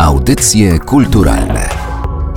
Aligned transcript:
Audycje 0.00 0.78
kulturalne 0.78 1.68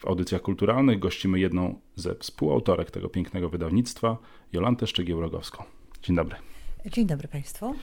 W 0.00 0.06
audycjach 0.06 0.42
kulturalnych 0.42 0.98
gościmy 0.98 1.40
jedną 1.40 1.80
ze 1.96 2.14
współautorek 2.14 2.90
tego 2.90 3.08
pięknego 3.08 3.48
wydawnictwa, 3.48 4.18
Jolantę 4.52 4.86
Szczygieł-Rogowską. 4.86 5.62
Dzień 6.02 6.16
dobry. 6.16 6.36
Dzień 6.92 7.06
dobry 7.06 7.28
Państwu. 7.28 7.74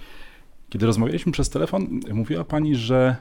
Kiedy 0.70 0.86
rozmawialiśmy 0.86 1.32
przez 1.32 1.50
telefon, 1.50 2.00
mówiła 2.14 2.43
Pani, 2.43 2.75
że 2.75 3.16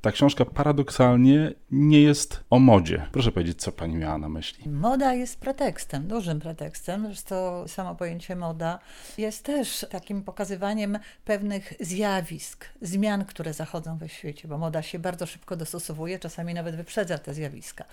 ta 0.00 0.12
książka 0.12 0.44
paradoksalnie 0.44 1.52
nie 1.70 2.02
jest 2.02 2.44
o 2.50 2.58
modzie. 2.58 3.06
Proszę 3.12 3.32
powiedzieć, 3.32 3.60
co 3.60 3.72
pani 3.72 3.96
miała 3.96 4.18
na 4.18 4.28
myśli? 4.28 4.68
Moda 4.68 5.14
jest 5.14 5.40
pretekstem, 5.40 6.08
dużym 6.08 6.40
pretekstem. 6.40 7.06
Zresztą 7.06 7.68
samo 7.68 7.94
pojęcie 7.94 8.36
moda 8.36 8.78
jest 9.18 9.44
też 9.44 9.86
takim 9.90 10.22
pokazywaniem 10.22 10.98
pewnych 11.24 11.74
zjawisk, 11.80 12.64
zmian, 12.82 13.24
które 13.24 13.52
zachodzą 13.52 13.98
we 13.98 14.08
świecie, 14.08 14.48
bo 14.48 14.58
moda 14.58 14.82
się 14.82 14.98
bardzo 14.98 15.26
szybko 15.26 15.56
dostosowuje, 15.56 16.18
czasami 16.18 16.54
nawet 16.54 16.76
wyprzedza 16.76 17.18
te 17.18 17.34
zjawiska. 17.34 17.84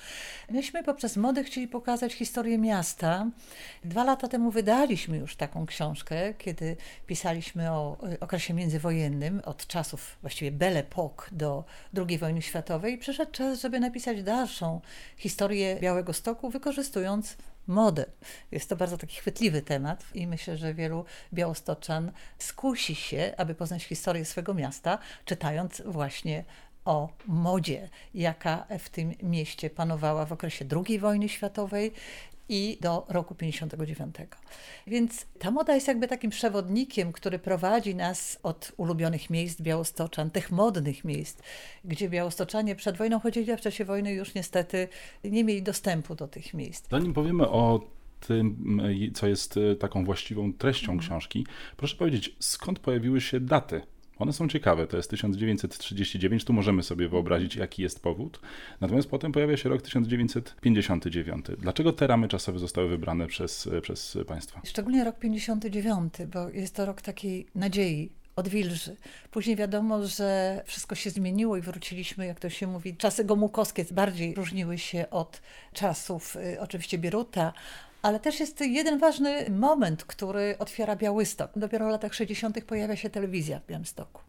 Myśmy 0.50 0.84
poprzez 0.84 1.18
modę 1.18 1.44
chcieli 1.44 1.68
pokazać 1.68 2.14
historię 2.14 2.58
miasta. 2.58 3.28
Dwa 3.84 4.04
lata 4.04 4.28
temu 4.28 4.52
wydaliśmy 4.52 5.18
już 5.18 5.36
taką 5.36 5.66
książkę, 5.66 6.34
kiedy 6.34 6.78
pisaliśmy 7.08 7.72
o 7.72 7.98
okresie 8.20 8.54
międzywojennym, 8.54 9.42
od 9.46 9.68
czasów 9.68 10.18
właściwie 10.22 10.52
Belle 10.52 10.84
Époque 10.84 11.24
do 11.32 11.64
II 11.98 12.18
wojny 12.18 12.42
światowej, 12.42 12.98
przyszedł 12.98 13.32
czas, 13.32 13.62
żeby 13.62 13.80
napisać 13.80 14.24
dalszą 14.24 14.82
historię 15.18 15.78
Białego 15.82 16.14
Stoku, 16.14 16.50
wykorzystując 16.50 17.38
modę. 17.68 18.06
Jest 18.52 18.70
to 18.70 18.76
bardzo 18.76 18.98
taki 18.98 19.16
chwytliwy 19.16 19.62
temat 19.62 20.06
i 20.14 20.28
myślę, 20.28 20.58
że 20.58 20.74
wielu 20.74 21.06
białostoczan 21.34 22.12
skusi 22.38 22.96
się, 22.96 23.34
aby 23.38 23.56
poznać 23.56 23.84
historię 23.84 24.26
swego 24.26 24.54
miasta, 24.54 25.00
czytając 25.26 25.82
właśnie 25.86 26.44
o 26.86 27.10
modzie, 27.28 27.90
jaka 28.14 28.66
w 28.80 28.90
tym 28.90 29.14
mieście 29.24 29.70
panowała 29.70 30.26
w 30.26 30.32
okresie 30.32 30.66
II 30.86 31.00
wojny 31.00 31.30
światowej 31.30 31.94
i 32.50 32.78
do 32.82 33.06
roku 33.10 33.36
59. 33.36 34.16
Więc 34.88 35.26
ta 35.40 35.52
moda 35.52 35.76
jest 35.76 35.88
jakby 35.88 36.08
takim 36.08 36.32
przewodnikiem, 36.32 37.12
który 37.12 37.40
prowadzi 37.40 37.96
nas 37.96 38.40
od 38.44 38.72
ulubionych 38.78 39.30
miejsc 39.30 39.62
Białostoczan, 39.62 40.32
tych 40.32 40.52
modnych 40.52 41.06
miejsc, 41.06 41.40
gdzie 41.86 42.10
Białostoczanie 42.10 42.76
przed 42.76 42.98
wojną 42.98 43.20
chodzili, 43.20 43.52
a 43.52 43.58
w 43.58 43.62
czasie 43.62 43.86
wojny 43.86 44.14
już 44.14 44.34
niestety 44.34 44.88
nie 45.24 45.44
mieli 45.44 45.64
dostępu 45.64 46.16
do 46.16 46.28
tych 46.28 46.54
miejsc. 46.54 46.90
Zanim 46.92 47.14
powiemy 47.14 47.50
o 47.50 47.80
tym, 48.20 48.82
co 49.14 49.28
jest 49.28 49.60
taką 49.80 50.06
właściwą 50.06 50.54
treścią 50.54 50.98
książki, 50.98 51.46
proszę 51.78 51.96
powiedzieć, 51.96 52.36
skąd 52.40 52.80
pojawiły 52.80 53.22
się 53.22 53.40
daty 53.40 53.82
one 54.20 54.34
są 54.34 54.48
ciekawe, 54.48 54.88
to 54.88 54.98
jest 54.98 55.10
1939, 55.10 56.46
tu 56.46 56.54
możemy 56.54 56.84
sobie 56.84 57.10
wyobrazić, 57.10 57.56
jaki 57.56 57.82
jest 57.82 58.04
powód. 58.04 58.40
Natomiast 58.82 59.10
potem 59.10 59.32
pojawia 59.32 59.58
się 59.58 59.70
rok 59.70 59.82
1959. 59.82 61.46
Dlaczego 61.58 61.94
te 61.94 62.08
ramy 62.08 62.28
czasowe 62.28 62.60
zostały 62.60 62.90
wybrane 62.90 63.28
przez, 63.28 63.70
przez 63.82 64.18
Państwa? 64.28 64.62
Szczególnie 64.66 65.04
rok 65.04 65.20
59, 65.20 66.14
bo 66.34 66.50
jest 66.50 66.76
to 66.76 66.86
rok 66.86 67.02
takiej 67.02 67.48
nadziei, 67.56 68.10
odwilży. 68.38 68.96
Później 69.32 69.56
wiadomo, 69.56 70.08
że 70.08 70.62
wszystko 70.66 70.96
się 70.96 71.10
zmieniło 71.10 71.58
i 71.58 71.62
wróciliśmy, 71.62 72.26
jak 72.26 72.40
to 72.40 72.50
się 72.50 72.68
mówi, 72.68 72.96
czasy 72.96 73.26
gomukowskie 73.26 73.86
bardziej 73.92 74.36
różniły 74.36 74.78
się 74.78 75.10
od 75.10 75.42
czasów 75.74 76.36
y, 76.36 76.60
oczywiście 76.62 76.98
Bieruta, 76.98 77.54
ale 78.08 78.20
też 78.20 78.40
jest 78.40 78.62
jeden 78.62 79.00
ważny 79.00 79.50
moment, 79.50 80.06
który 80.06 80.56
otwiera 80.60 80.96
Białystok. 80.96 81.52
Dopiero 81.56 81.88
w 81.88 81.92
latach 81.92 82.14
60. 82.14 82.64
pojawia 82.64 82.96
się 82.96 83.10
telewizja 83.10 83.60
w 83.60 83.66
Białymstoku. 83.66 84.22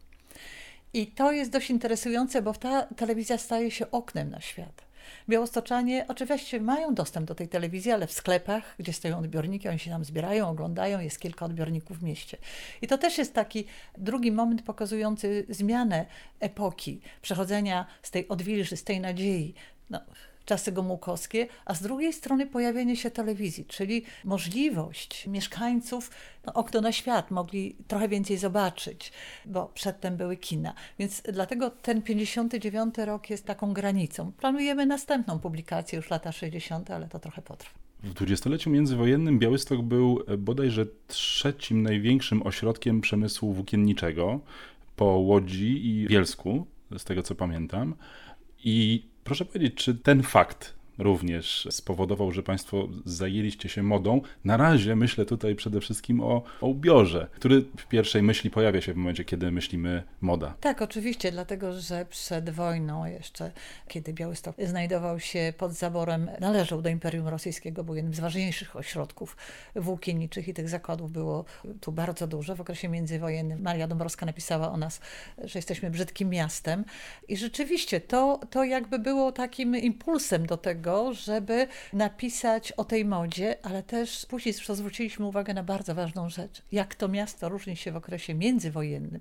I 0.93 1.07
to 1.07 1.31
jest 1.31 1.51
dość 1.51 1.69
interesujące, 1.69 2.41
bo 2.41 2.53
ta 2.53 2.81
telewizja 2.81 3.37
staje 3.37 3.71
się 3.71 3.91
oknem 3.91 4.29
na 4.29 4.41
świat. 4.41 4.81
Białostoczanie 5.29 6.05
oczywiście 6.07 6.61
mają 6.61 6.93
dostęp 6.93 7.27
do 7.27 7.35
tej 7.35 7.47
telewizji, 7.47 7.91
ale 7.91 8.07
w 8.07 8.11
sklepach, 8.11 8.75
gdzie 8.79 8.93
stoją 8.93 9.19
odbiorniki, 9.19 9.69
oni 9.69 9.79
się 9.79 9.91
tam 9.91 10.05
zbierają, 10.05 10.49
oglądają, 10.49 10.99
jest 10.99 11.19
kilka 11.19 11.45
odbiorników 11.45 11.99
w 11.99 12.03
mieście. 12.03 12.37
I 12.81 12.87
to 12.87 12.97
też 12.97 13.17
jest 13.17 13.33
taki 13.33 13.65
drugi 13.97 14.31
moment 14.31 14.61
pokazujący 14.61 15.45
zmianę 15.49 16.05
epoki, 16.39 17.01
przechodzenia 17.21 17.85
z 18.01 18.11
tej 18.11 18.27
odwilży, 18.27 18.77
z 18.77 18.83
tej 18.83 18.99
nadziei. 18.99 19.53
No, 19.89 19.99
czasy 20.49 20.71
gomułkowskie, 20.71 21.47
a 21.65 21.73
z 21.73 21.81
drugiej 21.81 22.13
strony 22.13 22.45
pojawienie 22.45 22.95
się 22.95 23.11
telewizji, 23.11 23.65
czyli 23.65 24.03
możliwość 24.25 25.27
mieszkańców, 25.27 26.11
no, 26.45 26.53
okno 26.53 26.81
na 26.81 26.91
świat, 26.91 27.31
mogli 27.31 27.75
trochę 27.87 28.07
więcej 28.09 28.37
zobaczyć, 28.37 29.11
bo 29.45 29.65
przedtem 29.65 30.17
były 30.17 30.37
kina. 30.37 30.73
Więc 30.99 31.21
dlatego 31.33 31.69
ten 31.69 32.01
59 32.01 32.95
rok 32.97 33.29
jest 33.29 33.45
taką 33.45 33.73
granicą. 33.73 34.31
Planujemy 34.31 34.85
następną 34.85 35.39
publikację 35.39 35.97
już 35.97 36.09
lata 36.09 36.31
60., 36.31 36.91
ale 36.91 37.07
to 37.07 37.19
trochę 37.19 37.41
potrwa. 37.41 37.79
W 38.03 38.13
dwudziestoleciu 38.13 38.69
międzywojennym 38.69 39.39
Białystok 39.39 39.81
był 39.81 40.23
bodajże 40.37 40.85
trzecim 41.07 41.81
największym 41.81 42.43
ośrodkiem 42.43 43.01
przemysłu 43.01 43.53
włókienniczego 43.53 44.39
po 44.95 45.05
Łodzi 45.05 45.87
i 45.87 46.07
Bielsku, 46.07 46.65
z 46.97 47.03
tego 47.03 47.23
co 47.23 47.35
pamiętam. 47.35 47.95
I 48.63 49.08
Proszę 49.23 49.45
powiedzieć, 49.45 49.75
czy 49.75 49.95
ten 49.95 50.23
fakt 50.23 50.78
również 50.99 51.67
spowodował, 51.71 52.31
że 52.31 52.43
Państwo 52.43 52.87
zajęliście 53.05 53.69
się 53.69 53.83
modą. 53.83 54.21
Na 54.43 54.57
razie 54.57 54.95
myślę 54.95 55.25
tutaj 55.25 55.55
przede 55.55 55.81
wszystkim 55.81 56.21
o, 56.21 56.43
o 56.61 56.67
ubiorze, 56.67 57.27
który 57.33 57.61
w 57.77 57.87
pierwszej 57.87 58.23
myśli 58.23 58.49
pojawia 58.49 58.81
się 58.81 58.93
w 58.93 58.97
momencie, 58.97 59.25
kiedy 59.25 59.51
myślimy 59.51 60.03
moda. 60.21 60.53
Tak, 60.59 60.81
oczywiście, 60.81 61.31
dlatego 61.31 61.79
że 61.79 62.05
przed 62.09 62.49
wojną 62.49 63.05
jeszcze, 63.05 63.51
kiedy 63.87 64.13
Białystok 64.13 64.55
znajdował 64.65 65.19
się 65.19 65.53
pod 65.57 65.73
zaborem, 65.73 66.29
należał 66.39 66.81
do 66.81 66.89
Imperium 66.89 67.27
Rosyjskiego, 67.27 67.83
był 67.83 67.95
jednym 67.95 68.13
z 68.13 68.19
ważniejszych 68.19 68.75
ośrodków 68.75 69.37
włókienniczych 69.75 70.47
i 70.47 70.53
tych 70.53 70.69
zakładów 70.69 71.11
było 71.11 71.45
tu 71.81 71.91
bardzo 71.91 72.27
dużo. 72.27 72.55
W 72.55 72.61
okresie 72.61 72.89
międzywojennym 72.89 73.61
Maria 73.61 73.87
Dąbrowska 73.87 74.25
napisała 74.25 74.71
o 74.71 74.77
nas, 74.77 75.01
że 75.43 75.59
jesteśmy 75.59 75.91
brzydkim 75.91 76.29
miastem 76.29 76.85
i 77.27 77.37
rzeczywiście 77.37 78.01
to, 78.01 78.39
to 78.49 78.63
jakby 78.63 78.99
było 78.99 79.31
takim 79.31 79.75
impulsem 79.75 80.45
do 80.45 80.57
tego, 80.57 80.88
tego, 80.89 81.13
żeby 81.13 81.67
napisać 81.93 82.71
o 82.71 82.83
tej 82.83 83.05
modzie, 83.05 83.55
ale 83.63 83.83
też 83.83 84.25
później 84.25 84.53
zwróciliśmy 84.53 85.25
uwagę 85.25 85.53
na 85.53 85.63
bardzo 85.63 85.95
ważną 85.95 86.29
rzecz. 86.29 86.61
Jak 86.71 86.95
to 86.95 87.07
miasto 87.07 87.49
różni 87.49 87.75
się 87.75 87.91
w 87.91 87.95
okresie 87.95 88.33
międzywojennym. 88.33 89.19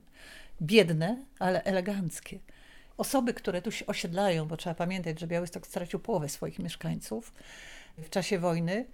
Biedne, 0.62 1.16
ale 1.38 1.64
eleganckie. 1.64 2.38
Osoby, 2.96 3.34
które 3.34 3.62
tu 3.62 3.70
się 3.70 3.86
osiedlają, 3.86 4.46
bo 4.46 4.56
trzeba 4.56 4.74
pamiętać, 4.74 5.20
że 5.20 5.26
Białystok 5.26 5.66
stracił 5.66 6.00
połowę 6.00 6.28
swoich 6.28 6.58
mieszkańców 6.58 7.32
w 7.98 8.10
czasie 8.10 8.38
wojny, 8.38 8.86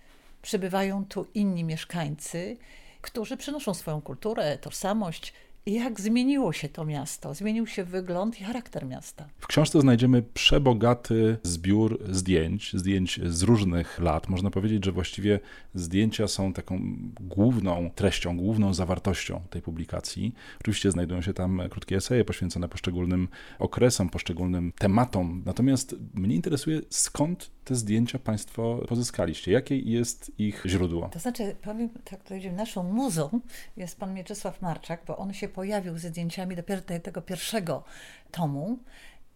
przybywają 0.43 1.05
tu 1.05 1.27
inni 1.35 1.65
mieszkańcy, 1.65 2.57
którzy 3.01 3.37
przynoszą 3.37 3.75
swoją 3.75 4.03
kulturę, 4.03 4.59
tożsamość, 4.59 5.33
jak 5.67 6.01
zmieniło 6.01 6.53
się 6.53 6.69
to 6.69 6.85
miasto, 6.85 7.35
zmienił 7.35 7.67
się 7.67 7.85
wygląd 7.85 8.41
i 8.41 8.45
charakter 8.45 8.87
miasta. 8.87 9.29
W 9.39 9.47
książce 9.47 9.81
znajdziemy 9.81 10.23
przebogaty 10.23 11.37
zbiór 11.43 11.99
zdjęć, 12.11 12.73
zdjęć 12.75 13.21
z 13.25 13.43
różnych 13.43 13.99
lat. 13.99 14.29
Można 14.29 14.51
powiedzieć, 14.51 14.85
że 14.85 14.93
właściwie 14.93 15.41
zdjęcia 15.75 16.29
są 16.29 16.53
taką 16.53 16.81
główną 17.21 17.91
treścią, 17.95 18.37
główną 18.37 18.75
zawartością 18.75 19.41
tej 19.51 19.63
publikacji. 19.63 20.35
Oczywiście 20.61 20.91
znajdują 20.91 21.23
się 21.23 21.35
tam 21.35 21.63
krótkie 21.71 21.97
eseje 21.97 22.25
poświęcone 22.25 22.69
poszczególnym 22.69 23.29
okresom, 23.59 24.11
poszczególnym 24.11 24.73
tematom. 24.79 25.43
Natomiast 25.47 25.97
mnie 26.15 26.35
interesuje, 26.35 26.81
skąd 26.91 27.51
te 27.65 27.75
zdjęcia 27.75 28.19
Państwo 28.19 28.81
pozyskaliście? 28.89 29.53
Jakie 29.53 29.79
jest 29.79 30.33
ich 30.39 30.63
źródło? 30.67 31.09
To 31.13 31.19
znaczy, 31.19 31.57
powiem 31.63 31.89
tak, 32.05 32.21
powiedzieć, 32.21 32.53
naszą 32.57 32.83
muzą 32.83 33.41
jest 33.77 33.99
pan 33.99 34.15
Mieczysław 34.15 34.63
Marczak, 34.63 35.03
bo 35.07 35.17
on 35.17 35.33
się 35.33 35.49
pojawił 35.49 35.99
ze 35.99 36.09
zdjęciami 36.09 36.57
dopiero 36.57 36.83
tego 36.83 37.23
pierwszego 37.23 37.85
tomu 38.31 38.79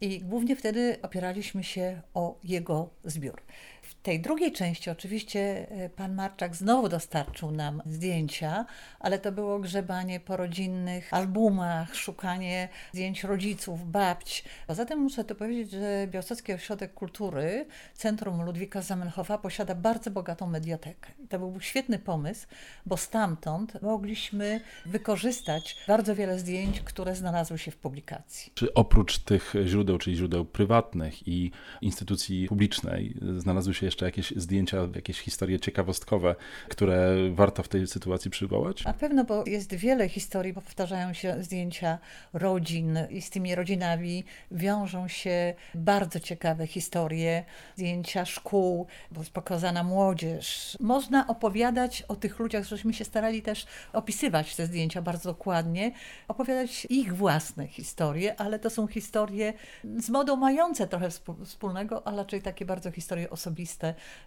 i 0.00 0.20
głównie 0.20 0.56
wtedy 0.56 0.96
opieraliśmy 1.02 1.64
się 1.64 2.02
o 2.14 2.38
jego 2.44 2.90
zbiór. 3.04 3.42
W 3.88 3.94
tej 3.94 4.20
drugiej 4.20 4.52
części 4.52 4.90
oczywiście 4.90 5.66
e, 5.70 5.88
pan 5.88 6.14
Marczak 6.14 6.56
znowu 6.56 6.88
dostarczył 6.88 7.50
nam 7.50 7.82
zdjęcia, 7.86 8.66
ale 9.00 9.18
to 9.18 9.32
było 9.32 9.58
grzebanie 9.58 10.20
po 10.20 10.36
rodzinnych 10.36 11.14
albumach, 11.14 11.94
szukanie 11.94 12.68
zdjęć 12.92 13.24
rodziców, 13.24 13.90
babć. 13.90 14.44
Poza 14.66 14.84
tym 14.84 14.98
muszę 14.98 15.24
to 15.24 15.34
powiedzieć, 15.34 15.70
że 15.70 16.06
Białostocki 16.10 16.52
Ośrodek 16.52 16.94
Kultury, 16.94 17.66
Centrum 17.94 18.42
Ludwika 18.42 18.82
Zamenhofa 18.82 19.38
posiada 19.38 19.74
bardzo 19.74 20.10
bogatą 20.10 20.46
mediatekę. 20.46 21.12
To 21.28 21.38
był 21.38 21.60
świetny 21.60 21.98
pomysł, 21.98 22.46
bo 22.86 22.96
stamtąd 22.96 23.82
mogliśmy 23.82 24.60
wykorzystać 24.86 25.76
bardzo 25.88 26.14
wiele 26.14 26.38
zdjęć, 26.38 26.80
które 26.80 27.14
znalazły 27.16 27.58
się 27.58 27.70
w 27.70 27.76
publikacji. 27.76 28.52
Czy 28.54 28.74
oprócz 28.74 29.18
tych 29.18 29.54
źródeł, 29.64 29.98
czyli 29.98 30.16
źródeł 30.16 30.44
prywatnych 30.44 31.28
i 31.28 31.50
instytucji 31.80 32.48
publicznej, 32.48 33.14
znalazły 33.38 33.74
się 33.74 33.77
jeszcze 33.86 34.04
jakieś 34.04 34.30
zdjęcia, 34.36 34.78
jakieś 34.94 35.20
historie 35.20 35.60
ciekawostkowe, 35.60 36.34
które 36.68 37.14
warto 37.32 37.62
w 37.62 37.68
tej 37.68 37.86
sytuacji 37.86 38.30
przywołać? 38.30 38.84
Na 38.84 38.92
pewno, 38.92 39.24
bo 39.24 39.44
jest 39.46 39.74
wiele 39.74 40.08
historii, 40.08 40.52
bo 40.52 40.60
powtarzają 40.60 41.12
się 41.12 41.42
zdjęcia 41.42 41.98
rodzin 42.32 42.98
i 43.10 43.22
z 43.22 43.30
tymi 43.30 43.54
rodzinami 43.54 44.24
wiążą 44.50 45.08
się 45.08 45.54
bardzo 45.74 46.20
ciekawe 46.20 46.66
historie, 46.66 47.44
zdjęcia 47.76 48.24
szkół, 48.24 48.86
bo 49.12 49.20
jest 49.20 49.32
pokazana 49.32 49.82
młodzież. 49.82 50.76
Można 50.80 51.26
opowiadać 51.26 52.02
o 52.02 52.16
tych 52.16 52.38
ludziach, 52.38 52.64
żeśmy 52.64 52.94
się 52.94 53.04
starali 53.04 53.42
też 53.42 53.66
opisywać 53.92 54.56
te 54.56 54.66
zdjęcia 54.66 55.02
bardzo 55.02 55.30
dokładnie, 55.30 55.92
opowiadać 56.28 56.86
ich 56.90 57.16
własne 57.16 57.66
historie, 57.66 58.40
ale 58.40 58.58
to 58.58 58.70
są 58.70 58.86
historie 58.86 59.52
z 59.98 60.10
modą 60.10 60.36
mające 60.36 60.88
trochę 60.88 61.08
wspólnego, 61.44 62.06
ale 62.06 62.16
raczej 62.16 62.42
takie 62.42 62.64
bardzo 62.64 62.90
historie 62.90 63.30
osobiste, 63.30 63.67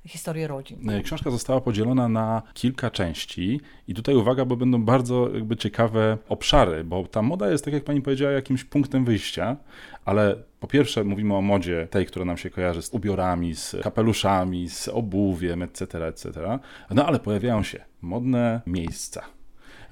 historie 0.08 0.48
rodzin. 0.48 0.80
Książka 1.04 1.32
została 1.32 1.62
podzielona 1.62 2.10
na 2.10 2.42
kilka 2.54 2.92
części 2.92 3.62
i 3.88 3.94
tutaj 3.94 4.16
uwaga, 4.16 4.46
bo 4.46 4.56
będą 4.56 4.84
bardzo 4.84 5.30
jakby 5.34 5.58
ciekawe 5.58 6.18
obszary, 6.30 6.84
bo 6.84 7.08
ta 7.08 7.22
moda 7.22 7.52
jest, 7.52 7.66
tak 7.66 7.74
jak 7.74 7.84
pani 7.84 8.02
powiedziała, 8.02 8.32
jakimś 8.32 8.64
punktem 8.64 9.06
wyjścia, 9.06 9.58
ale 10.06 10.44
po 10.60 10.68
pierwsze 10.68 11.04
mówimy 11.04 11.36
o 11.36 11.42
modzie 11.42 11.88
tej, 11.92 12.06
która 12.06 12.26
nam 12.26 12.38
się 12.38 12.50
kojarzy 12.50 12.82
z 12.82 12.90
ubiorami, 12.90 13.56
z 13.56 13.76
kapeluszami, 13.84 14.70
z 14.70 14.88
obuwiem, 14.88 15.64
etc., 15.64 16.08
etc., 16.08 16.60
no 16.90 17.06
ale 17.06 17.20
pojawiają 17.20 17.64
się 17.64 17.86
modne 18.02 18.62
miejsca, 18.68 19.24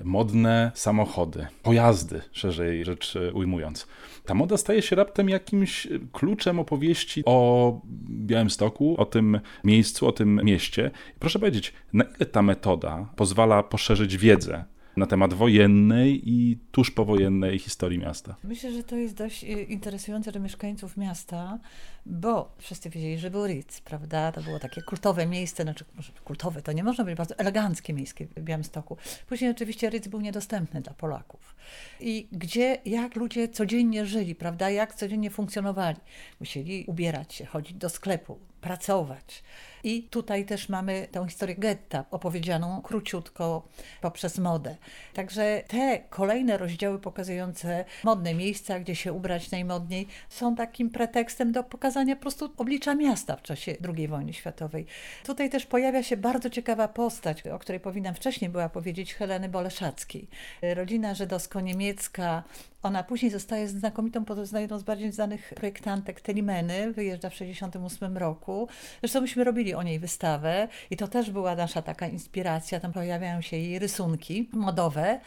modne 0.04 0.72
samochody, 0.76 1.48
pojazdy, 1.64 2.22
szerzej 2.32 2.86
rzecz 2.86 3.14
ujmując. 3.34 3.88
Ta 4.26 4.34
moda 4.34 4.58
staje 4.58 4.82
się 4.82 4.96
raptem 4.96 5.30
jakimś 5.30 5.88
kluczem 6.12 6.60
opowieści 6.60 7.24
o 7.26 7.82
Białymstoku, 8.10 8.96
o 8.98 9.06
tym 9.06 9.40
miejscu, 9.64 10.08
o 10.08 10.12
tym 10.12 10.42
mieście. 10.44 10.92
Proszę 11.20 11.40
powiedzieć, 11.40 11.74
na 11.94 12.04
ile 12.04 12.26
ta 12.26 12.42
metoda 12.42 13.06
pozwala 13.16 13.64
poszerzyć 13.64 14.18
wiedzę 14.18 14.66
na 15.00 15.06
temat 15.06 15.34
wojennej 15.34 16.30
i 16.30 16.58
tuż 16.72 16.92
powojennej 16.92 17.60
historii 17.60 18.00
miasta. 18.00 18.36
Myślę, 18.44 18.72
że 18.72 18.84
to 18.84 18.96
jest 18.96 19.16
dość 19.16 19.44
y, 19.44 19.48
interesujące 19.48 20.32
dla 20.32 20.42
mieszkańców 20.42 20.98
miasta, 20.98 21.60
bo 22.06 22.56
wszyscy 22.58 22.90
wiedzieli, 22.90 23.18
że 23.18 23.32
był 23.32 23.46
Ritz, 23.48 23.82
prawda? 23.82 24.32
To 24.32 24.42
było 24.42 24.60
takie 24.60 24.82
kultowe 24.82 25.26
miejsce, 25.26 25.64
znaczy 25.64 25.86
kultowe, 26.24 26.62
to 26.62 26.72
nie 26.72 26.84
można 26.84 27.04
być 27.04 27.16
bardzo 27.16 27.36
eleganckie 27.38 27.94
miejsce 27.94 28.26
w 28.26 28.42
Białymstoku. 28.42 28.98
Później 29.28 29.52
oczywiście 29.52 29.90
Ritz 29.90 30.08
był 30.08 30.22
niedostępny 30.22 30.82
dla 30.82 30.94
Polaków. 30.94 31.56
I 32.00 32.28
gdzie, 32.32 32.78
jak 32.86 33.16
ludzie 33.16 33.48
codziennie 33.48 34.06
żyli, 34.06 34.36
prawda? 34.36 34.70
Jak 34.70 34.96
codziennie 34.96 35.30
funkcjonowali. 35.30 35.98
Musieli 36.40 36.86
ubierać 36.88 37.34
się, 37.34 37.46
chodzić 37.46 37.78
do 37.78 37.90
sklepu, 37.90 38.40
pracować. 38.62 39.44
I 39.84 40.04
tutaj 40.04 40.46
też 40.46 40.70
mamy 40.70 41.08
tę 41.12 41.26
historię 41.28 41.56
getta 41.56 42.06
opowiedzianą 42.12 42.82
króciutko 42.82 43.68
poprzez 44.02 44.38
modę. 44.38 44.76
Także 45.14 45.64
te 45.68 46.00
kolejne 46.10 46.58
rozdziały 46.58 47.00
pokazujące 47.00 47.86
modne 48.04 48.34
miejsca, 48.34 48.80
gdzie 48.80 48.96
się 48.96 49.14
ubrać 49.14 49.52
najmodniej, 49.52 50.08
są 50.30 50.56
takim 50.56 50.90
pretekstem 50.90 51.52
do 51.52 51.64
pokazania 51.64 52.16
po 52.16 52.22
prostu 52.22 52.54
oblicza 52.58 52.96
miasta 52.96 53.36
w 53.36 53.42
czasie 53.42 53.76
II 53.96 54.08
wojny 54.08 54.34
światowej. 54.34 54.86
Tutaj 55.26 55.50
też 55.50 55.66
pojawia 55.66 56.04
się 56.04 56.18
bardzo 56.18 56.50
ciekawa 56.50 56.88
postać, 56.88 57.48
o 57.48 57.60
której 57.60 57.80
powinnam 57.80 58.16
wcześniej 58.16 58.50
była 58.50 58.70
powiedzieć, 58.70 59.14
Heleny 59.14 59.50
Boleszackiej. 59.50 60.28
Rodzina 60.62 61.14
żydowsko-niemiecka, 61.14 62.44
ona 62.84 63.04
później 63.04 63.32
zostaje 63.32 63.68
znakomitą, 63.68 64.26
jedną 64.54 64.80
z 64.80 64.84
bardziej 64.84 65.12
znanych 65.12 65.54
projektantek 65.56 66.22
Telimeny, 66.22 66.94
wyjeżdża 66.94 67.30
w 67.30 67.34
1968 67.34 68.18
roku. 68.18 68.68
Zresztą 69.00 69.22
myśmy 69.22 69.44
robili 69.44 69.74
o 69.74 69.84
niej 69.84 70.00
wystawę 70.00 70.68
i 70.90 70.98
to 70.98 71.08
też 71.08 71.32
była 71.32 71.56
nasza 71.56 71.82
taka 71.82 72.08
inspiracja. 72.08 72.80
Tam 72.80 72.94
pojawiają 72.94 73.42
się 73.42 73.58
jej 73.58 73.80
rysunki 73.80 74.50
modowe. 74.54 75.20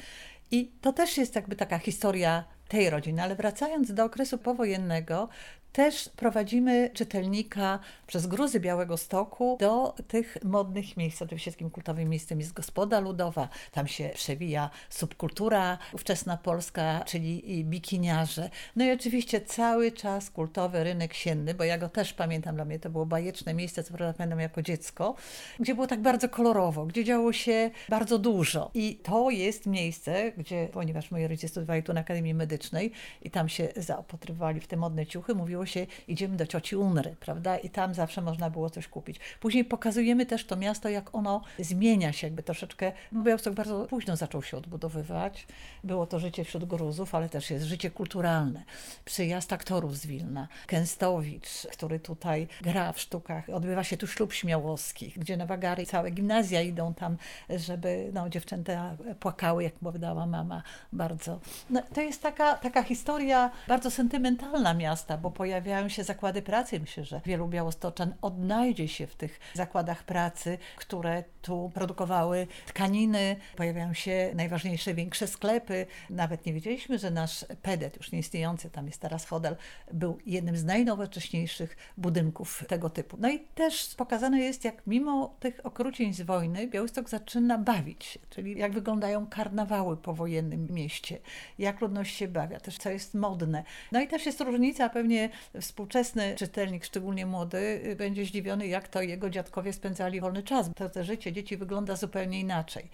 I 0.51 0.73
to 0.81 0.93
też 0.93 1.19
jest 1.19 1.35
jakby 1.35 1.57
taka 1.57 1.79
historia 1.79 2.45
tej 2.69 2.91
rodziny. 2.91 3.23
Ale 3.23 3.37
wracając 3.37 3.95
do 3.95 4.05
okresu 4.05 4.39
powojennego, 4.39 5.29
też 5.73 6.09
prowadzimy 6.17 6.91
czytelnika 6.95 7.79
przez 8.07 8.27
gruzy 8.27 8.61
Białego 8.61 8.97
Stoku 8.97 9.57
do 9.61 9.95
tych 10.09 10.37
modnych 10.45 10.97
miejsc. 10.97 11.23
Oczywiście 11.23 11.53
takim 11.53 11.71
kultowym 11.71 12.09
miejscem 12.09 12.41
jest 12.41 12.53
Gospoda 12.53 13.01
Ludowa, 13.01 13.49
tam 13.73 13.89
się 13.89 14.11
przewija 14.15 14.71
subkultura 14.91 15.79
ówczesna 15.93 16.37
polska, 16.37 17.05
czyli 17.07 17.65
bikiniarze. 17.65 18.51
No 18.77 18.85
i 18.85 18.91
oczywiście 18.91 19.41
cały 19.41 19.93
czas 19.93 20.31
kultowy 20.31 20.85
rynek 20.85 21.15
sienny, 21.15 21.55
bo 21.55 21.65
ja 21.65 21.79
go 21.79 21.89
też 21.89 22.13
pamiętam, 22.13 22.55
dla 22.55 22.65
mnie 22.65 22.79
to 22.79 22.91
było 22.91 23.07
bajeczne 23.07 23.55
miejsce, 23.55 23.83
co 23.83 23.95
prawda 23.95 24.19
pamiętam 24.19 24.41
jako 24.41 24.63
dziecko, 24.63 25.15
gdzie 25.61 25.75
było 25.75 25.87
tak 25.87 26.03
bardzo 26.03 26.29
kolorowo, 26.29 26.87
gdzie 26.87 27.05
działo 27.05 27.33
się 27.33 27.71
bardzo 27.89 28.19
dużo. 28.19 28.71
I 28.75 28.97
to 28.97 29.31
jest 29.31 29.67
miejsce, 29.67 30.33
gdzie, 30.33 30.69
ponieważ 30.73 31.11
moi 31.11 31.27
rodzice 31.27 31.49
studiowali 31.49 31.83
tu 31.83 31.93
na 31.93 32.01
Akademii 32.01 32.35
Medycznej 32.35 32.93
i 33.23 33.31
tam 33.31 33.49
się 33.49 33.69
zaopatrywali 33.77 34.61
w 34.61 34.67
te 34.67 34.77
modne 34.77 35.07
ciuchy, 35.07 35.35
mówiło 35.35 35.62
się, 35.67 35.87
idziemy 36.09 36.37
do 36.37 36.47
cioci 36.47 36.77
Unry, 36.77 37.17
prawda? 37.21 37.59
I 37.59 37.71
tam 37.71 37.95
zawsze 37.95 38.23
można 38.23 38.51
było 38.51 38.71
coś 38.71 38.89
kupić. 38.89 39.21
Później 39.41 39.65
pokazujemy 39.65 40.27
też 40.27 40.45
to 40.45 40.57
miasto, 40.57 40.89
jak 40.89 41.15
ono 41.15 41.43
zmienia 41.59 42.13
się, 42.13 42.27
jakby 42.27 42.43
troszeczkę. 42.43 42.93
No, 43.13 43.23
Białystok 43.23 43.55
bardzo 43.55 43.87
późno 43.87 44.17
zaczął 44.17 44.43
się 44.43 44.57
odbudowywać. 44.57 45.47
Było 45.85 46.07
to 46.07 46.21
życie 46.21 46.45
wśród 46.45 46.65
Gruzów, 46.65 47.15
ale 47.15 47.29
też 47.29 47.51
jest 47.51 47.65
życie 47.65 47.91
kulturalne. 47.91 48.63
Przyjazd 49.05 49.53
aktorów 49.53 49.97
z 49.97 50.07
Wilna, 50.07 50.49
Kęstowicz, 50.67 51.67
który 51.73 52.01
tutaj 52.01 52.49
gra 52.63 52.93
w 52.93 53.01
sztukach. 53.01 53.49
Odbywa 53.49 53.85
się 53.85 53.97
tu 53.97 54.07
ślub 54.07 54.33
śmiałowskich, 54.33 55.19
gdzie 55.19 55.37
na 55.37 55.47
wagary 55.47 55.87
całe 55.87 56.11
gimnazja 56.11 56.63
idą 56.63 56.95
tam, 56.95 57.17
żeby 57.51 58.11
no, 58.13 58.29
dziewczęta 58.29 58.97
płakały, 59.21 59.63
jak 59.63 59.75
powiedziała 59.75 60.27
mama, 60.27 60.63
bardzo. 60.93 61.41
No, 61.71 61.83
to 61.95 62.01
jest 62.01 62.23
taka, 62.23 62.55
taka 62.55 62.83
historia 62.83 63.51
bardzo 63.69 63.91
sentymentalna 63.91 64.75
miasta, 64.75 65.19
bo 65.19 65.31
pojawia 65.31 65.52
pojawiają 65.53 65.89
się 65.89 66.05
zakłady 66.05 66.43
pracy. 66.43 66.81
Myślę, 66.81 67.05
że 67.05 67.21
wielu 67.25 67.49
białostoczan 67.49 68.15
odnajdzie 68.23 68.89
się 68.89 69.07
w 69.07 69.15
tych 69.15 69.41
zakładach 69.55 70.05
pracy, 70.05 70.59
które 70.77 71.25
tu 71.43 71.71
produkowały 71.75 72.47
tkaniny. 72.67 73.37
Pojawiają 73.57 73.95
się 73.95 74.31
najważniejsze, 74.35 74.95
większe 74.95 75.27
sklepy. 75.27 75.87
Nawet 76.11 76.47
nie 76.47 76.53
wiedzieliśmy, 76.53 76.99
że 76.99 77.11
nasz 77.11 77.45
pedet, 77.63 77.97
już 77.97 78.13
nieistniejący, 78.13 78.71
tam 78.71 78.87
jest 78.87 79.01
teraz 79.01 79.25
Hodel, 79.27 79.57
był 79.93 80.19
jednym 80.27 80.57
z 80.57 80.65
najnowocześniejszych 80.65 81.77
budynków 81.97 82.65
tego 82.69 82.91
typu. 82.91 83.17
No 83.21 83.31
i 83.31 83.41
też 83.41 83.95
pokazane 83.95 84.41
jest, 84.41 84.65
jak 84.65 84.87
mimo 84.87 85.37
tych 85.41 85.67
okrucieństw 85.67 86.25
wojny 86.25 86.69
Białystok 86.69 87.09
zaczyna 87.09 87.59
bawić 87.59 88.05
się, 88.05 88.21
czyli 88.31 88.59
jak 88.59 88.73
wyglądają 88.73 89.27
karnawały 89.27 89.97
po 89.97 90.15
wojennym 90.15 90.67
mieście, 90.71 91.19
jak 91.59 91.81
ludność 91.81 92.17
się 92.17 92.29
bawia, 92.29 92.61
też 92.61 92.79
co 92.79 92.91
jest 92.91 93.15
modne. 93.15 93.65
No 93.93 94.01
i 94.01 94.09
też 94.09 94.27
jest 94.27 94.41
różnica 94.41 94.89
pewnie 94.89 95.31
współczesny 95.61 96.35
czytelnik, 96.37 96.85
szczególnie 96.85 97.27
młody, 97.27 97.81
będzie 97.99 98.25
zdziwiony, 98.25 98.67
jak 98.67 98.89
to 98.89 99.03
jego 99.03 99.31
dziadkowie 99.31 99.73
spędzali 99.73 100.21
wolny 100.21 100.43
czas. 100.43 100.71
To, 100.77 100.91
to 100.91 101.05
życie 101.05 101.33
dzieci 101.33 101.57
wygląda 101.57 101.97
zupełnie 101.97 102.41
inaczej. 102.41 102.91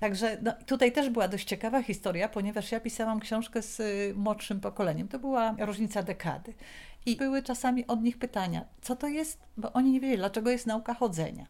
Także 0.00 0.38
no, 0.42 0.52
tutaj 0.66 0.92
też 0.92 1.10
była 1.10 1.28
dość 1.28 1.48
ciekawa 1.48 1.82
historia, 1.82 2.28
ponieważ 2.28 2.72
ja 2.72 2.80
pisałam 2.80 3.20
książkę 3.20 3.62
z 3.62 3.80
y, 3.80 4.14
młodszym 4.16 4.60
pokoleniem. 4.60 5.08
To 5.08 5.18
była 5.18 5.54
różnica 5.58 6.02
dekady. 6.02 6.54
I 7.06 7.16
były 7.16 7.42
czasami 7.42 7.86
od 7.86 8.02
nich 8.02 8.18
pytania, 8.18 8.64
co 8.82 8.96
to 8.96 9.06
jest, 9.06 9.38
bo 9.56 9.72
oni 9.72 9.92
nie 9.92 10.00
wiedzieli, 10.00 10.18
dlaczego 10.18 10.50
jest 10.50 10.66
nauka 10.66 10.94
chodzenia, 10.94 11.46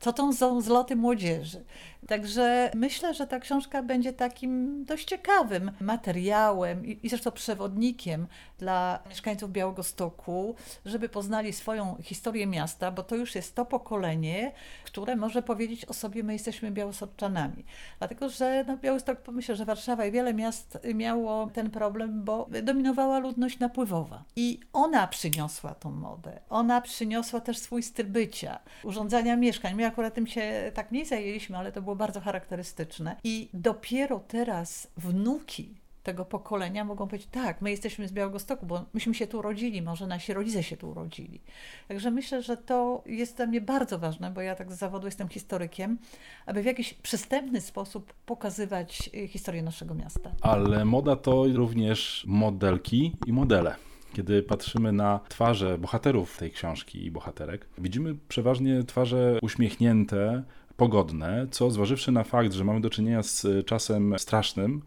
co 0.00 0.12
to 0.12 0.32
są 0.32 0.60
zloty 0.60 0.96
młodzieży. 0.96 1.64
Także 2.08 2.70
myślę, 2.74 3.14
że 3.14 3.26
ta 3.26 3.40
książka 3.40 3.82
będzie 3.82 4.12
takim 4.12 4.84
dość 4.84 5.04
ciekawym 5.08 5.70
materiałem 5.80 6.86
i, 6.86 6.98
i 7.02 7.08
zresztą 7.08 7.30
przewodnikiem 7.30 8.26
dla 8.58 8.98
mieszkańców 9.08 9.52
Białego 9.52 9.82
Stoku, 9.82 10.54
żeby 10.84 11.08
poznali 11.08 11.52
swoją 11.52 11.96
historię 12.02 12.46
miasta, 12.46 12.90
bo 12.90 13.02
to 13.02 13.16
już 13.16 13.34
jest 13.34 13.54
to 13.54 13.64
pokolenie, 13.64 14.52
które 14.84 15.16
może 15.16 15.42
powiedzieć 15.42 15.84
o 15.84 15.92
sobie, 15.92 16.22
my 16.22 16.32
jesteśmy 16.32 16.70
białostoczanami. 16.70 17.64
Dlatego, 17.98 18.28
że 18.28 18.64
no, 18.68 18.76
Białystok, 18.76 19.18
myślę, 19.28 19.56
że 19.56 19.64
Warszawa 19.64 20.06
i 20.06 20.12
wiele 20.12 20.34
miast 20.34 20.78
miało 20.94 21.50
ten 21.50 21.70
problem, 21.70 22.24
bo 22.24 22.48
dominowała 22.62 23.18
ludność 23.18 23.58
napływowa. 23.58 24.24
I 24.36 24.60
ona 24.72 24.99
przyniosła 25.06 25.74
tą 25.74 25.90
modę. 25.90 26.40
Ona 26.48 26.80
przyniosła 26.80 27.40
też 27.40 27.58
swój 27.58 27.82
styl 27.82 28.06
bycia, 28.06 28.58
urządzania 28.84 29.36
mieszkań. 29.36 29.74
My 29.74 29.86
akurat 29.86 30.14
tym 30.14 30.26
się 30.26 30.72
tak 30.74 30.90
mniej 30.90 31.06
zajęliśmy, 31.06 31.58
ale 31.58 31.72
to 31.72 31.82
było 31.82 31.96
bardzo 31.96 32.20
charakterystyczne. 32.20 33.16
I 33.24 33.48
dopiero 33.54 34.20
teraz 34.20 34.88
wnuki 34.96 35.80
tego 36.02 36.24
pokolenia 36.24 36.84
mogą 36.84 37.06
powiedzieć, 37.06 37.28
tak, 37.30 37.60
my 37.60 37.70
jesteśmy 37.70 38.08
z 38.08 38.12
Białegostoku, 38.12 38.66
bo 38.66 38.84
myśmy 38.92 39.14
się 39.14 39.26
tu 39.26 39.38
urodzili, 39.38 39.82
może 39.82 40.06
nasi 40.06 40.32
rodzice 40.32 40.62
się 40.62 40.76
tu 40.76 40.90
urodzili. 40.90 41.40
Także 41.88 42.10
myślę, 42.10 42.42
że 42.42 42.56
to 42.56 43.02
jest 43.06 43.36
dla 43.36 43.46
mnie 43.46 43.60
bardzo 43.60 43.98
ważne, 43.98 44.30
bo 44.30 44.40
ja 44.40 44.54
tak 44.54 44.72
z 44.72 44.78
zawodu 44.78 45.06
jestem 45.06 45.28
historykiem, 45.28 45.98
aby 46.46 46.62
w 46.62 46.64
jakiś 46.64 46.94
przystępny 46.94 47.60
sposób 47.60 48.12
pokazywać 48.26 49.10
y, 49.14 49.28
historię 49.28 49.62
naszego 49.62 49.94
miasta. 49.94 50.32
Ale 50.40 50.84
moda 50.84 51.16
to 51.16 51.44
również 51.54 52.24
modelki 52.28 53.16
i 53.26 53.32
modele. 53.32 53.89
Kiedy 54.12 54.42
patrzymy 54.42 54.92
na 54.92 55.20
twarze 55.28 55.78
bohaterów 55.78 56.36
tej 56.36 56.50
książki 56.50 57.04
i 57.04 57.10
bohaterek, 57.10 57.66
widzimy 57.78 58.16
przeważnie 58.28 58.84
twarze 58.84 59.38
uśmiechnięte, 59.42 60.42
pogodne, 60.76 61.46
co 61.50 61.70
zważywszy 61.70 62.12
na 62.12 62.24
fakt, 62.24 62.52
że 62.52 62.64
mamy 62.64 62.80
do 62.80 62.90
czynienia 62.90 63.22
z 63.22 63.46
czasem 63.66 64.18
strasznym, 64.18 64.82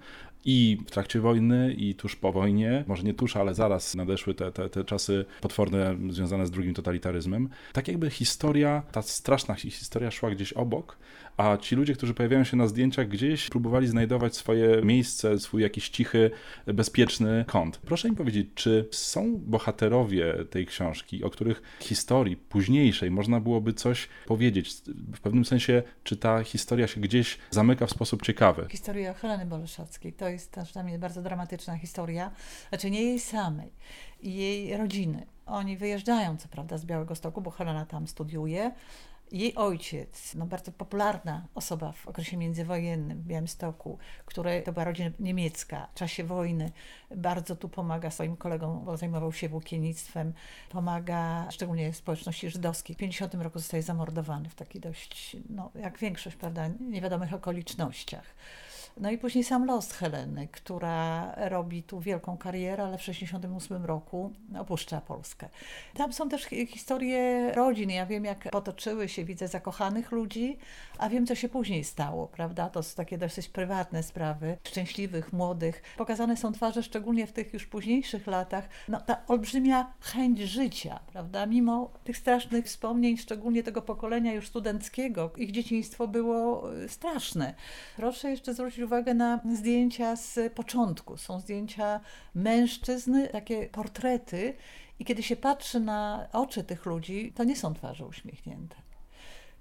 i 0.46 0.78
w 0.88 0.92
trakcie 0.92 1.20
wojny, 1.20 1.74
i 1.74 1.96
tuż 1.96 2.16
po 2.16 2.32
wojnie, 2.32 2.84
może 2.88 3.04
nie 3.04 3.14
tuż, 3.14 3.38
ale 3.38 3.54
zaraz 3.54 3.96
nadeszły 3.96 4.34
te, 4.34 4.52
te, 4.52 4.70
te 4.70 4.84
czasy 4.84 5.26
potworne 5.42 5.98
związane 6.10 6.46
z 6.46 6.52
drugim 6.52 6.74
totalitaryzmem. 6.74 7.50
Tak 7.74 7.88
jakby 7.88 8.10
historia, 8.10 8.84
ta 8.92 9.02
straszna 9.02 9.56
historia 9.56 10.12
szła 10.12 10.32
gdzieś 10.32 10.54
obok, 10.54 10.98
a 11.38 11.58
ci 11.58 11.76
ludzie, 11.76 11.94
którzy 11.94 12.14
pojawiają 12.14 12.44
się 12.44 12.58
na 12.58 12.68
zdjęciach, 12.68 13.08
gdzieś 13.08 13.50
próbowali 13.50 13.88
znajdować 13.88 14.36
swoje 14.36 14.82
miejsce, 14.82 15.40
swój 15.40 15.62
jakiś 15.62 15.90
cichy, 15.90 16.32
bezpieczny 16.66 17.46
kąt. 17.48 17.78
Proszę 17.78 18.10
mi 18.10 18.16
powiedzieć, 18.16 18.48
czy 18.56 18.88
są 18.92 19.38
bohaterowie 19.38 20.36
tej 20.50 20.66
książki, 20.66 21.24
o 21.24 21.30
których 21.30 21.62
historii 21.80 22.38
późniejszej 22.38 23.12
można 23.12 23.40
byłoby 23.40 23.74
coś 23.74 24.08
powiedzieć? 24.26 24.74
W 25.16 25.20
pewnym 25.20 25.46
sensie, 25.46 25.84
czy 26.04 26.18
ta 26.18 26.44
historia 26.44 26.88
się 26.88 27.02
gdzieś 27.02 27.38
zamyka 27.52 27.86
w 27.86 27.92
sposób 27.92 28.22
ciekawy? 28.22 28.66
Historia 28.70 29.14
Heleny 29.14 29.46
Boleszackiej 29.46 30.14
to 30.14 30.30
jest 30.34 30.52
też 30.52 30.74
dla 30.74 30.84
mnie 30.84 31.00
bardzo 31.00 31.22
dramatyczna 31.22 31.78
historia. 31.78 32.32
Znaczy 32.70 32.90
nie 32.90 33.02
jej 33.02 33.20
samej, 33.20 33.72
jej 34.22 34.78
rodziny. 34.78 35.25
Oni 35.46 35.78
wyjeżdżają, 35.78 36.38
co 36.38 36.48
prawda, 36.48 36.78
z 36.78 36.86
Białego 36.86 37.16
Stoku, 37.16 37.42
bo 37.42 37.52
Helena 37.52 37.86
tam 37.86 38.08
studiuje, 38.08 38.72
jej 39.34 39.56
ojciec, 39.56 40.36
no 40.36 40.46
bardzo 40.46 40.72
popularna 40.72 41.48
osoba 41.56 41.92
w 41.92 42.08
okresie 42.08 42.38
międzywojennym 42.38 43.22
w 43.22 43.25
Białymstoku, 43.25 43.98
który 44.25 44.62
to 44.62 44.74
była 44.74 44.86
rodzina 44.86 45.10
niemiecka 45.20 45.88
w 45.92 45.98
czasie 45.98 46.24
wojny, 46.24 46.72
bardzo 47.16 47.56
tu 47.56 47.70
pomaga 47.70 48.12
swoim 48.12 48.38
kolegom, 48.38 48.86
bo 48.86 48.98
zajmował 48.98 49.34
się 49.34 49.50
włókiennictwem, 49.50 50.34
pomaga 50.70 51.52
szczególnie 51.52 51.94
społeczności 51.94 52.50
żydowskiej. 52.50 52.96
W 52.96 53.00
50 53.00 53.34
roku 53.34 53.60
zostaje 53.60 53.84
zamordowany 53.84 54.50
w 54.50 54.56
taki 54.56 54.80
dość, 54.80 55.38
no 55.50 55.72
jak 55.75 55.98
większość, 55.98 56.36
prawda, 56.36 56.68
niewiadomych 56.68 57.34
okolicznościach. 57.34 58.25
No 58.98 59.12
i 59.12 59.18
później 59.18 59.44
sam 59.44 59.66
los 59.66 59.92
Heleny, 59.92 60.48
która 60.48 61.32
robi 61.50 61.84
tu 61.84 62.00
wielką 62.00 62.38
karierę, 62.38 62.84
ale 62.84 62.98
w 62.98 63.02
1968 63.02 63.86
roku 63.86 64.32
opuszcza 64.60 65.02
Polskę. 65.02 65.50
Tam 65.94 66.14
są 66.14 66.30
też 66.30 66.46
historie 66.68 67.52
rodzin. 67.54 67.90
Ja 67.90 68.06
wiem, 68.06 68.26
jak 68.26 68.52
potoczyły 68.52 69.10
się, 69.10 69.26
widzę 69.26 69.48
zakochanych 69.48 70.12
ludzi, 70.12 70.58
a 70.98 71.10
wiem, 71.10 71.28
co 71.28 71.36
się 71.36 71.50
później 71.50 71.84
stało, 71.84 72.28
prawda? 72.28 72.70
To 72.70 72.84
są 72.84 72.96
takie 72.96 73.18
dosyć 73.18 73.50
prywatne 73.50 74.04
sprawy, 74.04 74.58
szczęśliwych, 74.64 75.34
młodych. 75.34 75.82
Pokazane 75.98 76.38
są 76.38 76.52
twarze, 76.52 76.84
szczególnie 76.84 77.28
w 77.28 77.32
tych 77.32 77.54
już 77.54 77.66
późniejszych 77.66 78.28
latach, 78.28 78.70
no 78.88 79.02
ta 79.02 79.22
olbrzymia 79.28 79.94
chęć 80.00 80.40
życia, 80.40 81.00
prawda? 81.12 81.46
Mimo 81.46 81.92
tych 82.04 82.18
strasznych 82.18 82.66
wspomnień, 82.66 83.18
szczególnie 83.18 83.64
tego 83.64 83.82
pokolenia 83.82 84.34
już 84.34 84.48
studenckiego, 84.48 85.32
ich 85.38 85.52
dzieciństwo 85.52 86.08
było 86.08 86.74
y, 86.74 86.90
straszne. 86.90 87.54
Proszę 87.96 88.30
jeszcze 88.30 88.54
zwrócić 88.54 88.83
uwagę 88.86 89.13
na 89.13 89.40
zdjęcia 89.54 90.16
z 90.16 90.54
początku. 90.54 91.18
Są 91.18 91.40
zdjęcia 91.40 92.00
mężczyzn, 92.36 93.28
takie 93.32 93.70
portrety, 93.70 94.54
i 95.00 95.06
kiedy 95.06 95.24
się 95.24 95.36
patrzy 95.36 95.80
na 95.80 96.28
oczy 96.34 96.63
tych 96.63 96.86
ludzi, 96.86 97.34
to 97.36 97.44
nie 97.44 97.56
są 97.56 97.74
twarze 97.74 98.06
uśmiechnięte. 98.06 98.83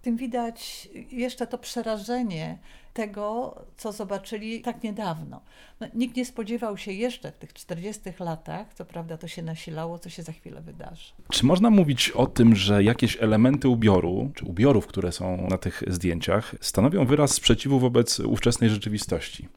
Tym 0.02 0.16
widać 0.16 0.88
jeszcze 1.10 1.46
to 1.46 1.58
przerażenie 1.58 2.58
tego, 2.92 3.54
co 3.76 3.92
zobaczyli 3.92 4.60
tak 4.60 4.82
niedawno. 4.82 5.40
No, 5.80 5.86
nikt 5.94 6.16
nie 6.16 6.24
spodziewał 6.24 6.76
się 6.76 6.92
jeszcze 6.92 7.32
w 7.32 7.38
tych 7.38 7.52
40 7.52 8.00
latach, 8.20 8.74
co 8.74 8.84
prawda 8.84 9.16
to 9.16 9.28
się 9.28 9.42
nasilało, 9.42 9.98
co 9.98 10.10
się 10.10 10.22
za 10.22 10.32
chwilę 10.32 10.60
wydarzy. 10.60 11.12
Czy 11.30 11.46
można 11.46 11.70
mówić 11.70 12.10
o 12.10 12.26
tym, 12.26 12.56
że 12.56 12.84
jakieś 12.84 13.22
elementy 13.22 13.68
ubioru, 13.68 14.30
czy 14.34 14.44
ubiorów, 14.44 14.86
które 14.86 15.12
są 15.12 15.46
na 15.48 15.58
tych 15.58 15.82
zdjęciach, 15.86 16.54
stanowią 16.60 17.06
wyraz 17.06 17.32
sprzeciwu 17.32 17.78
wobec 17.78 18.20
ówczesnej 18.20 18.70
rzeczywistości? 18.70 19.48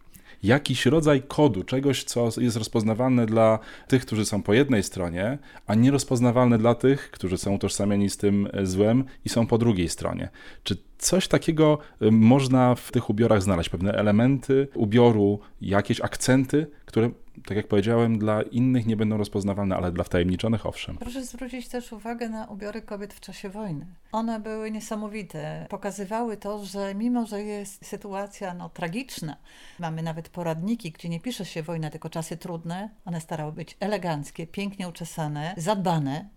Jakiś 0.46 0.86
rodzaj 0.86 1.24
kodu, 1.28 1.64
czegoś, 1.64 2.04
co 2.04 2.30
jest 2.38 2.58
rozpoznawalne 2.58 3.26
dla 3.26 3.60
tych, 3.88 4.06
którzy 4.06 4.26
są 4.26 4.44
po 4.44 4.54
jednej 4.54 4.84
stronie, 4.84 5.38
a 5.68 5.76
nierozpoznawalne 5.76 6.58
dla 6.58 6.76
tych, 6.76 7.12
którzy 7.12 7.38
są 7.38 7.54
utożsamieni 7.54 8.10
z 8.10 8.18
tym 8.18 8.48
złem 8.64 9.04
i 9.26 9.30
są 9.30 9.48
po 9.48 9.58
drugiej 9.58 9.90
stronie. 9.90 10.30
Czy 10.64 10.78
coś 11.06 11.28
takiego 11.28 11.78
y, 12.02 12.12
można 12.12 12.76
w 12.76 12.92
tych 12.92 13.10
ubiorach 13.10 13.42
znaleźć? 13.42 13.70
Pewne 13.70 13.92
elementy 13.92 14.68
ubioru, 14.76 15.40
jakieś 15.62 16.02
akcenty, 16.02 16.68
które 16.86 17.10
tak 17.46 17.58
jak 17.58 17.68
powiedziałem, 17.68 18.20
dla 18.20 18.42
innych 18.42 18.86
nie 18.86 18.96
będą 18.96 19.18
rozpoznawalne, 19.18 19.76
ale 19.76 19.92
dla 19.92 20.04
wtajemniczonych 20.04 20.66
owszem. 20.66 20.98
Proszę 20.98 21.24
zwrócić 21.26 21.68
też 21.68 21.94
uwagę 21.94 22.30
na 22.30 22.46
ubiory 22.46 22.82
kobiet 22.82 23.14
w 23.14 23.20
czasie 23.20 23.50
wojny. 23.50 23.86
One 24.12 24.40
były 24.40 24.72
niesamowite. 24.72 25.66
Pokazywały 25.70 26.38
to, 26.38 26.66
że 26.66 26.96
mimo, 26.96 27.26
że 27.26 27.44
jest 27.44 27.86
sytuacja 27.86 28.54
no, 28.54 28.70
tragiczna, 28.70 29.38
mamy 29.80 30.04
nawet 30.04 30.30
poradniki, 30.30 30.92
gdzie 30.92 31.10
nie 31.10 31.20
pisze 31.20 31.46
się 31.46 31.64
wojna, 31.64 31.90
tylko 31.90 32.10
czasy 32.10 32.38
trudne, 32.38 32.90
one 33.06 33.22
starały 33.22 33.52
być 33.52 33.78
eleganckie, 33.80 34.48
pięknie 34.48 34.88
uczesane, 34.88 35.54
zadbane, 35.58 36.30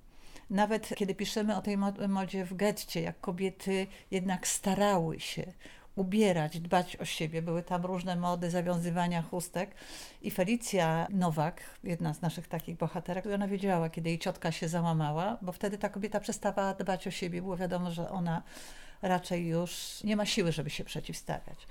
nawet 0.51 0.95
kiedy 0.97 1.15
piszemy 1.15 1.57
o 1.57 1.63
tej 1.63 1.77
modzie 2.09 2.45
w 2.45 2.55
getcie, 2.55 3.01
jak 3.01 3.21
kobiety 3.21 3.87
jednak 4.11 4.47
starały 4.47 5.21
się 5.21 5.53
ubierać, 5.99 6.61
dbać 6.61 6.97
o 6.97 7.05
siebie. 7.05 7.43
Były 7.43 7.63
tam 7.63 7.87
różne 7.87 8.17
mody 8.17 8.51
zawiązywania 8.51 9.23
chustek. 9.23 9.75
I 10.23 10.31
Felicja 10.31 11.07
Nowak, 11.11 11.61
jedna 11.85 12.15
z 12.15 12.23
naszych 12.23 12.49
takich 12.49 12.77
bohaterek, 12.77 13.27
ona 13.27 13.49
wiedziała, 13.49 13.91
kiedy 13.91 14.09
jej 14.09 14.19
ciotka 14.19 14.53
się 14.53 14.69
załamała, 14.69 15.39
bo 15.43 15.53
wtedy 15.53 15.79
ta 15.79 15.89
kobieta 15.89 16.21
przestawała 16.21 16.75
dbać 16.75 17.07
o 17.07 17.11
siebie. 17.11 17.43
Było 17.43 17.57
wiadomo, 17.57 17.91
że 17.91 18.11
ona 18.11 18.43
raczej 19.03 19.47
już 19.47 20.03
nie 20.05 20.17
ma 20.17 20.27
siły, 20.27 20.53
żeby 20.53 20.71
się 20.71 20.85
przeciwstawiać. 20.85 21.67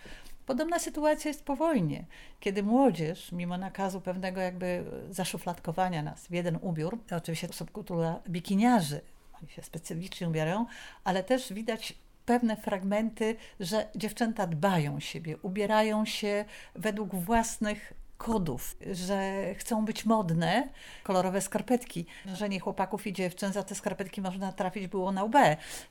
Podobna 0.48 0.80
sytuacja 0.80 1.30
jest 1.30 1.46
po 1.46 1.56
wojnie, 1.56 2.06
kiedy 2.40 2.64
młodzież, 2.64 3.32
mimo 3.32 3.58
nakazu 3.58 4.02
pewnego 4.02 4.42
jakby 4.42 4.84
zaszufladkowania 5.10 6.04
nas 6.04 6.28
w 6.28 6.32
jeden 6.32 6.60
ubiór, 6.62 7.00
oczywiście 7.12 7.48
subkultura 7.52 8.20
bikiniarzy, 8.30 9.02
oni 9.42 9.50
się 9.50 9.62
specyficznie 9.62 10.28
ubierają, 10.28 10.66
ale 11.04 11.24
też 11.24 11.54
widać 11.54 11.94
pewne 12.26 12.58
fragmenty, 12.58 13.36
że 13.60 13.88
dziewczęta 13.96 14.48
dbają 14.48 15.00
siebie, 15.00 15.38
ubierają 15.38 16.06
się 16.06 16.46
według 16.76 17.16
własnych 17.16 17.94
kodów, 18.18 18.78
że 18.92 19.46
chcą 19.56 19.86
być 19.86 20.06
modne, 20.06 20.70
kolorowe 21.04 21.42
skarpetki. 21.42 22.06
Żenie 22.34 22.60
chłopaków 22.60 23.08
i 23.08 23.14
dziewczyn 23.14 23.54
za 23.54 23.64
te 23.64 23.76
skarpetki 23.76 24.22
można 24.22 24.52
trafić 24.52 24.88
było 24.88 25.12
na 25.12 25.24
UB. 25.24 25.36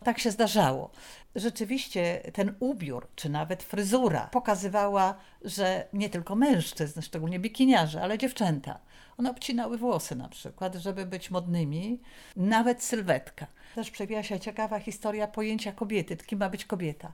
Tak 0.05 0.19
się 0.19 0.31
zdarzało. 0.31 0.91
Rzeczywiście 1.35 2.31
ten 2.33 2.55
ubiór, 2.61 3.09
czy 3.17 3.29
nawet 3.29 3.63
fryzura 3.63 4.29
pokazywała, 4.33 5.15
że 5.43 5.89
nie 5.93 6.11
tylko 6.11 6.35
mężczyzn, 6.35 7.01
szczególnie 7.01 7.39
bikiniarze, 7.39 8.03
ale 8.03 8.19
dziewczęta. 8.19 8.79
One 9.19 9.31
obcinały 9.31 9.79
włosy 9.79 10.17
na 10.17 10.29
przykład, 10.29 10.75
żeby 10.75 11.07
być 11.07 11.31
modnymi, 11.31 12.01
nawet 12.37 12.83
sylwetka. 12.83 13.47
Też 13.75 13.91
przewija 13.91 14.23
się 14.23 14.41
ciekawa 14.41 14.79
historia 14.79 15.27
pojęcia 15.27 15.73
kobiety, 15.73 16.17
kim 16.17 16.39
ma 16.39 16.49
być 16.49 16.65
kobieta. 16.65 17.13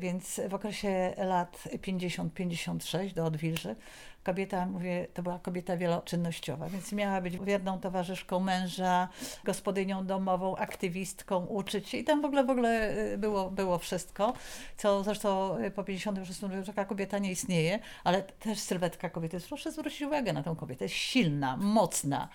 Więc 0.00 0.40
w 0.48 0.54
okresie 0.54 1.14
lat 1.18 1.64
50-56 1.72 3.14
do 3.14 3.24
odwilży 3.24 3.76
kobieta, 4.22 4.66
mówię, 4.66 5.06
to 5.14 5.22
była 5.22 5.38
kobieta 5.38 5.76
wieloczynnościowa, 5.76 6.68
więc 6.68 6.92
miała 6.92 7.20
być 7.20 7.38
wierną 7.38 7.80
towarzyszką 7.80 8.40
męża, 8.40 9.08
gospodynią 9.44 10.06
domową, 10.06 10.56
aktywistką, 10.56 11.46
uczyć 11.46 11.88
się 11.88 11.98
i 11.98 12.04
tam 12.04 12.22
w 12.22 12.24
ogóle 12.24 12.44
w 12.44 12.50
ogóle 12.50 12.96
y, 13.12 13.18
było, 13.18 13.50
było 13.50 13.78
wszystko, 13.78 14.32
co 14.76 15.02
zresztą 15.04 15.58
y, 15.58 15.70
po 15.70 15.84
56 15.84 16.42
roku 16.42 16.54
taka 16.66 16.84
kobieta 16.84 17.18
nie 17.18 17.30
istnieje, 17.30 17.78
ale 18.04 18.22
też 18.22 18.58
sylwetka 18.58 19.10
kobiety. 19.10 19.38
Proszę 19.48 19.72
zwrócić 19.72 20.02
uwagę 20.02 20.32
na 20.32 20.42
tę 20.42 20.54
kobietę. 20.58 20.84
Jest 20.84 20.94
silna, 20.94 21.56
mocna, 21.56 22.28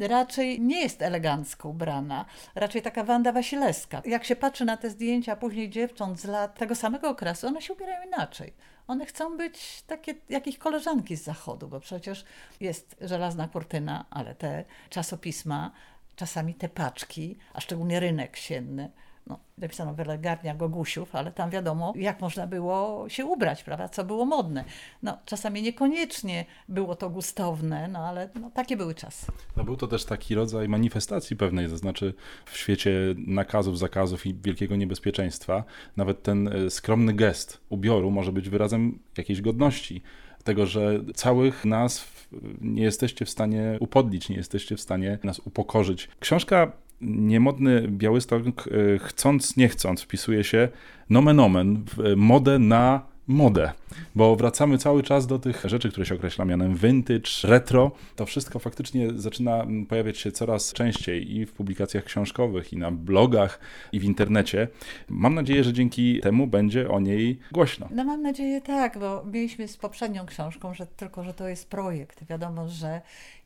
raczej 0.00 0.60
nie 0.60 0.80
jest 0.80 1.02
elegancko 1.02 1.68
ubrana, 1.68 2.24
raczej 2.54 2.82
taka 2.82 3.04
Wanda 3.04 3.32
Wasilewska. 3.32 4.02
Jak 4.04 4.24
się 4.24 4.36
patrzy 4.36 4.64
na 4.64 4.76
te 4.76 4.90
zdjęcia 4.90 5.36
później 5.36 5.70
dziewcząt 5.70 6.20
z 6.20 6.24
lat 6.24 6.58
tego 6.58 6.74
samego 6.74 7.08
okresu, 7.08 7.46
one 7.46 7.62
się 7.62 7.72
ubierają 7.72 8.06
inaczej. 8.06 8.52
One 8.92 9.06
chcą 9.06 9.36
być 9.36 9.82
takie 9.86 10.14
jak 10.28 10.46
ich 10.46 10.58
koleżanki 10.58 11.16
z 11.16 11.22
zachodu, 11.22 11.68
bo 11.68 11.80
przecież 11.80 12.24
jest 12.60 12.96
żelazna 13.00 13.48
kurtyna, 13.48 14.04
ale 14.10 14.34
te 14.34 14.64
czasopisma, 14.90 15.70
czasami 16.16 16.54
te 16.54 16.68
paczki, 16.68 17.38
a 17.54 17.60
szczególnie 17.60 18.00
rynek 18.00 18.36
sienny, 18.36 18.90
no, 19.26 19.38
napisano 19.58 19.94
welegarnia 19.94 20.54
Gogusiów, 20.54 21.14
ale 21.14 21.32
tam 21.32 21.50
wiadomo, 21.50 21.92
jak 21.96 22.20
można 22.20 22.46
było 22.46 23.08
się 23.08 23.26
ubrać, 23.26 23.62
prawda, 23.62 23.88
co 23.88 24.04
było 24.04 24.24
modne. 24.24 24.64
No, 25.02 25.18
czasami 25.24 25.62
niekoniecznie 25.62 26.44
było 26.68 26.94
to 26.96 27.10
gustowne, 27.10 27.88
no 27.88 27.98
ale 27.98 28.28
no, 28.40 28.50
takie 28.50 28.76
były 28.76 28.94
czasy. 28.94 29.26
No, 29.56 29.64
był 29.64 29.76
to 29.76 29.86
też 29.86 30.04
taki 30.04 30.34
rodzaj 30.34 30.68
manifestacji 30.68 31.36
pewnej, 31.36 31.68
to 31.68 31.76
znaczy 31.76 32.14
w 32.46 32.56
świecie 32.56 32.92
nakazów, 33.26 33.78
zakazów 33.78 34.26
i 34.26 34.34
wielkiego 34.34 34.76
niebezpieczeństwa, 34.76 35.64
nawet 35.96 36.22
ten 36.22 36.48
e, 36.48 36.70
skromny 36.70 37.12
gest 37.12 37.60
ubioru 37.68 38.10
może 38.10 38.32
być 38.32 38.48
wyrazem 38.48 38.98
jakiejś 39.16 39.40
godności 39.40 40.02
tego, 40.44 40.66
że 40.66 41.00
całych 41.14 41.64
nazw 41.64 42.28
nie 42.60 42.82
jesteście 42.82 43.24
w 43.24 43.30
stanie 43.30 43.76
upodlić, 43.80 44.28
nie 44.28 44.36
jesteście 44.36 44.76
w 44.76 44.80
stanie 44.80 45.18
nas 45.24 45.38
upokorzyć. 45.38 46.08
Książka 46.20 46.72
Niemodny 47.02 47.88
Białystok, 47.88 48.42
e, 48.46 48.98
chcąc 48.98 49.56
nie 49.56 49.68
chcąc, 49.68 50.02
wpisuje 50.02 50.44
się 50.44 50.68
nomen 51.10 51.40
omen 51.40 51.84
w 51.96 52.16
modę 52.16 52.58
na 52.58 53.12
modę, 53.28 53.72
bo 54.14 54.36
wracamy 54.36 54.78
cały 54.78 55.02
czas 55.02 55.26
do 55.26 55.38
tych 55.38 55.62
rzeczy, 55.64 55.90
które 55.90 56.06
się 56.06 56.14
określa 56.14 56.44
mianem 56.44 56.76
vintage, 56.76 57.30
retro. 57.44 57.90
To 58.16 58.26
wszystko 58.26 58.58
faktycznie 58.58 59.08
zaczyna 59.16 59.66
pojawiać 59.88 60.18
się 60.18 60.32
coraz 60.32 60.72
częściej 60.72 61.36
i 61.36 61.46
w 61.46 61.52
publikacjach 61.52 62.04
książkowych, 62.04 62.72
i 62.72 62.76
na 62.76 62.90
blogach, 62.90 63.60
i 63.92 64.00
w 64.00 64.04
internecie. 64.04 64.68
Mam 65.08 65.34
nadzieję, 65.34 65.64
że 65.64 65.72
dzięki 65.72 66.20
temu 66.20 66.46
będzie 66.46 66.90
o 66.90 67.00
niej 67.00 67.38
głośno. 67.52 67.88
No 67.90 68.04
mam 68.04 68.22
nadzieję 68.22 68.60
tak, 68.60 68.98
bo 68.98 69.24
mieliśmy 69.32 69.68
z 69.68 69.76
poprzednią 69.76 70.26
książką, 70.26 70.74
że 70.74 70.86
tylko, 70.86 71.24
że 71.24 71.34
to 71.34 71.48
jest 71.48 71.70
projekt. 71.70 72.24
Wiadomo, 72.24 72.68
że 72.68 73.00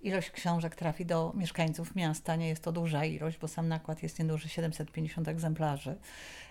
ilość 0.06 0.30
książek 0.30 0.74
trafi 0.74 1.06
do 1.06 1.32
mieszkańców 1.34 1.94
miasta. 1.94 2.36
Nie 2.36 2.48
jest 2.48 2.62
to 2.62 2.72
duża 2.72 3.04
ilość, 3.04 3.38
bo 3.38 3.48
sam 3.48 3.68
nakład 3.68 4.02
jest 4.02 4.18
nieduży, 4.18 4.48
750 4.48 5.28
egzemplarzy. 5.28 5.96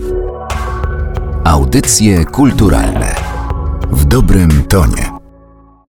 Audycje 1.44 2.24
kulturalne 2.24 3.14
w 3.90 4.04
dobrym 4.04 4.50
tonie. 4.68 5.17